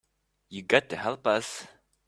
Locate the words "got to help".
0.63-1.27